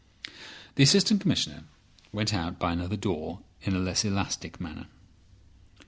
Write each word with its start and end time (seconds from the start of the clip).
The 0.73 0.81
Assistant 0.81 1.21
Commissioner 1.21 1.65
went 2.11 2.33
out 2.33 2.57
by 2.57 2.73
another 2.73 2.95
door 2.97 3.41
in 3.61 3.75
a 3.75 3.79
less 3.79 4.03
elastic 4.03 4.59
manner. 4.59 4.87